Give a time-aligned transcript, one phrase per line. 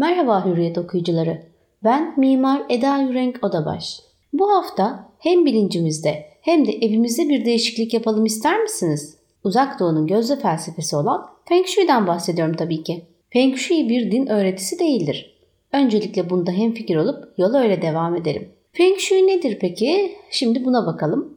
[0.00, 1.42] Merhaba Hürriyet okuyucuları.
[1.84, 4.00] Ben Mimar Eda Yürenk Odabaş.
[4.32, 9.16] Bu hafta hem bilincimizde hem de evimizde bir değişiklik yapalım ister misiniz?
[9.44, 13.04] Uzak Doğu'nun gözde felsefesi olan Feng Shui'den bahsediyorum tabii ki.
[13.30, 15.38] Feng Shui bir din öğretisi değildir.
[15.72, 18.48] Öncelikle bunda hemfikir olup yola öyle devam edelim.
[18.72, 20.16] Feng Shui nedir peki?
[20.30, 21.34] Şimdi buna bakalım.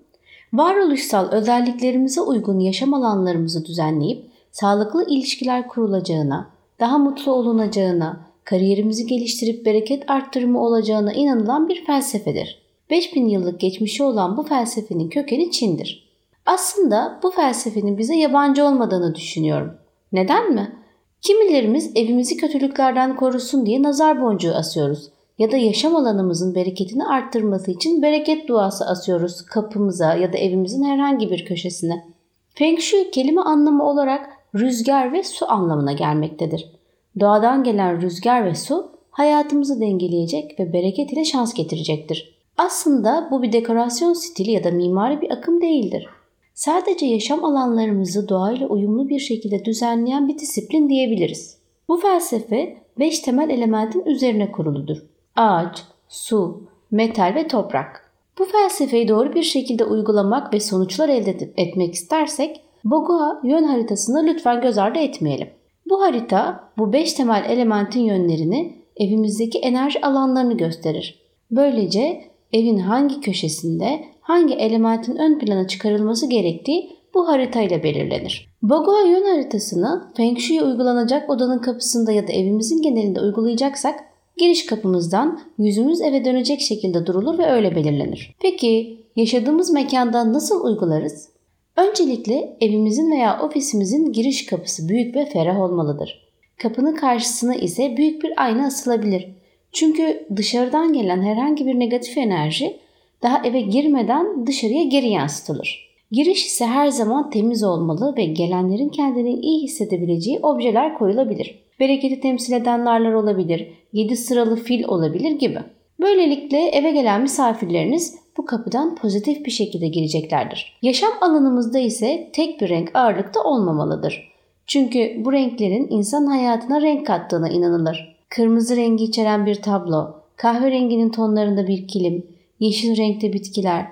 [0.54, 6.50] Varoluşsal özelliklerimize uygun yaşam alanlarımızı düzenleyip sağlıklı ilişkiler kurulacağına,
[6.80, 12.64] daha mutlu olunacağına, kariyerimizi geliştirip bereket arttırımı olacağına inanılan bir felsefedir.
[12.90, 16.10] 5000 yıllık geçmişi olan bu felsefenin kökeni Çin'dir.
[16.46, 19.74] Aslında bu felsefenin bize yabancı olmadığını düşünüyorum.
[20.12, 20.76] Neden mi?
[21.22, 28.02] Kimilerimiz evimizi kötülüklerden korusun diye nazar boncuğu asıyoruz ya da yaşam alanımızın bereketini arttırması için
[28.02, 32.06] bereket duası asıyoruz kapımıza ya da evimizin herhangi bir köşesine.
[32.54, 36.72] Feng Shui kelime anlamı olarak rüzgar ve su anlamına gelmektedir.
[37.20, 42.40] Doğadan gelen rüzgar ve su hayatımızı dengeleyecek ve bereket ile şans getirecektir.
[42.58, 46.08] Aslında bu bir dekorasyon stili ya da mimari bir akım değildir.
[46.54, 51.58] Sadece yaşam alanlarımızı doğayla uyumlu bir şekilde düzenleyen bir disiplin diyebiliriz.
[51.88, 54.98] Bu felsefe 5 temel elementin üzerine kuruludur.
[55.36, 58.12] Ağaç, su, metal ve toprak.
[58.40, 64.62] Bu felsefeyi doğru bir şekilde uygulamak ve sonuçlar elde etmek istersek Bogoa yön haritasını lütfen
[64.62, 65.50] göz ardı etmeyelim.
[65.94, 71.20] Bu harita bu 5 temel elementin yönlerini evimizdeki enerji alanlarını gösterir.
[71.52, 72.22] Böylece
[72.54, 78.50] evin hangi köşesinde hangi elementin ön plana çıkarılması gerektiği bu haritayla belirlenir.
[78.62, 84.00] Bogoa yön haritasını Feng Shui'ye uygulanacak odanın kapısında ya da evimizin genelinde uygulayacaksak
[84.38, 88.36] giriş kapımızdan yüzümüz eve dönecek şekilde durulur ve öyle belirlenir.
[88.40, 91.33] Peki yaşadığımız mekanda nasıl uygularız?
[91.78, 96.24] Öncelikle evimizin veya ofisimizin giriş kapısı büyük ve ferah olmalıdır.
[96.58, 99.30] Kapının karşısına ise büyük bir ayna asılabilir.
[99.72, 102.78] Çünkü dışarıdan gelen herhangi bir negatif enerji
[103.22, 105.94] daha eve girmeden dışarıya geri yansıtılır.
[106.12, 111.64] Giriş ise her zaman temiz olmalı ve gelenlerin kendini iyi hissedebileceği objeler koyulabilir.
[111.80, 115.60] Bereketi temsil eden narlar olabilir, 7 sıralı fil olabilir gibi.
[116.00, 120.78] Böylelikle eve gelen misafirleriniz bu kapıdan pozitif bir şekilde gireceklerdir.
[120.82, 124.34] Yaşam alanımızda ise tek bir renk ağırlıkta olmamalıdır.
[124.68, 128.18] Çünkü bu renklerin insan hayatına renk kattığına inanılır.
[128.30, 132.28] Kırmızı rengi içeren bir tablo, kahverenginin tonlarında bir kilim,
[132.60, 133.88] yeşil renkte bitkiler,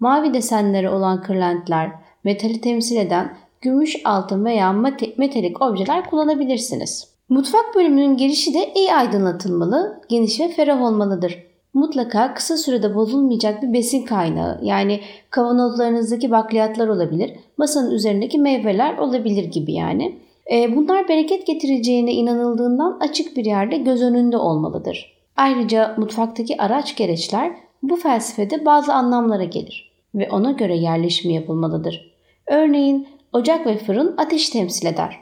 [0.00, 1.90] mavi desenleri olan kırlentler,
[2.24, 4.72] metali temsil eden gümüş, altın veya
[5.16, 7.08] metalik objeler kullanabilirsiniz.
[7.28, 13.72] Mutfak bölümünün girişi de iyi aydınlatılmalı, geniş ve ferah olmalıdır mutlaka kısa sürede bozulmayacak bir
[13.72, 15.00] besin kaynağı yani
[15.30, 20.18] kavanozlarınızdaki bakliyatlar olabilir, masanın üzerindeki meyveler olabilir gibi yani.
[20.52, 25.16] E, bunlar bereket getireceğine inanıldığından açık bir yerde göz önünde olmalıdır.
[25.36, 32.14] Ayrıca mutfaktaki araç gereçler bu felsefede bazı anlamlara gelir ve ona göre yerleşimi yapılmalıdır.
[32.46, 35.16] Örneğin ocak ve fırın ateş temsil eder.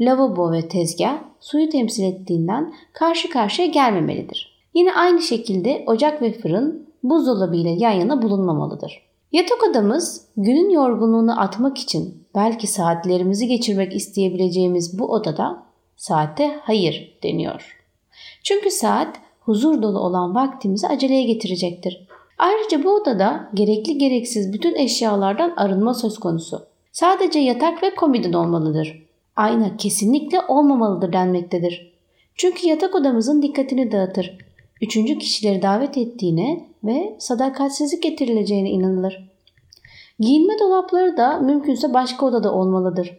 [0.00, 4.57] Lavabo ve tezgah suyu temsil ettiğinden karşı karşıya gelmemelidir.
[4.78, 9.02] Yine aynı şekilde ocak ve fırın buzdolabı ile yan yana bulunmamalıdır.
[9.32, 15.62] Yatak odamız günün yorgunluğunu atmak için belki saatlerimizi geçirmek isteyebileceğimiz bu odada
[15.96, 17.76] saate hayır deniyor.
[18.42, 22.08] Çünkü saat huzur dolu olan vaktimizi aceleye getirecektir.
[22.38, 26.66] Ayrıca bu odada gerekli gereksiz bütün eşyalardan arınma söz konusu.
[26.92, 29.06] Sadece yatak ve komodin olmalıdır.
[29.36, 31.92] Ayna kesinlikle olmamalıdır denmektedir.
[32.34, 34.47] Çünkü yatak odamızın dikkatini dağıtır
[34.82, 39.30] üçüncü kişileri davet ettiğine ve sadakatsizlik getirileceğine inanılır.
[40.20, 43.18] Giyinme dolapları da mümkünse başka odada olmalıdır.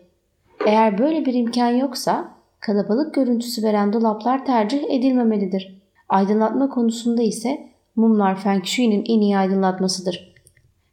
[0.65, 5.81] Eğer böyle bir imkan yoksa kalabalık görüntüsü veren dolaplar tercih edilmemelidir.
[6.09, 10.33] Aydınlatma konusunda ise mumlar Feng Shui'nin en iyi aydınlatmasıdır.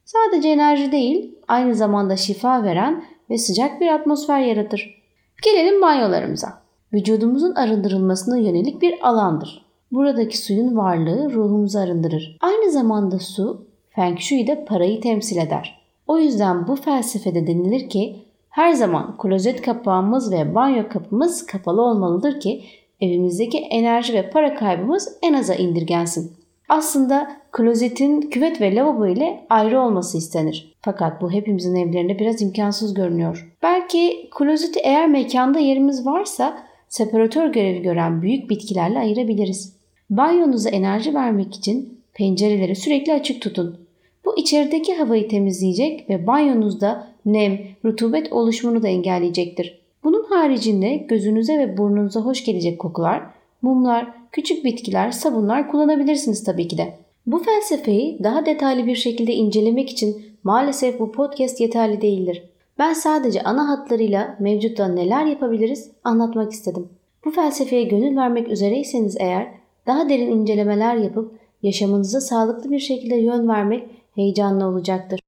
[0.05, 5.03] Sadece enerji değil, aynı zamanda şifa veren ve sıcak bir atmosfer yaratır.
[5.43, 6.63] Gelelim banyolarımıza.
[6.93, 9.66] Vücudumuzun arındırılmasına yönelik bir alandır.
[9.97, 12.37] Buradaki suyun varlığı ruhumuzu arındırır.
[12.41, 15.83] Aynı zamanda su Feng Shui'de parayı temsil eder.
[16.07, 18.17] O yüzden bu felsefede denilir ki
[18.49, 22.65] her zaman klozet kapağımız ve banyo kapımız kapalı olmalıdır ki
[23.01, 26.33] evimizdeki enerji ve para kaybımız en aza indirgensin.
[26.69, 30.75] Aslında klozetin küvet ve lavabo ile ayrı olması istenir.
[30.81, 33.57] Fakat bu hepimizin evlerinde biraz imkansız görünüyor.
[33.63, 39.76] Belki klozeti eğer mekanda yerimiz varsa separatör görevi gören büyük bitkilerle ayırabiliriz.
[40.11, 43.77] Banyonuza enerji vermek için pencereleri sürekli açık tutun.
[44.25, 49.81] Bu içerideki havayı temizleyecek ve banyonuzda nem, rutubet oluşumunu da engelleyecektir.
[50.05, 53.23] Bunun haricinde gözünüze ve burnunuza hoş gelecek kokular,
[53.63, 56.95] mumlar, küçük bitkiler, sabunlar kullanabilirsiniz tabii ki de.
[57.27, 62.43] Bu felsefeyi daha detaylı bir şekilde incelemek için maalesef bu podcast yeterli değildir.
[62.79, 66.89] Ben sadece ana hatlarıyla mevcutta neler yapabiliriz anlatmak istedim.
[67.25, 73.49] Bu felsefeye gönül vermek üzereyseniz eğer daha derin incelemeler yapıp yaşamınıza sağlıklı bir şekilde yön
[73.49, 75.21] vermek heyecanlı olacaktır.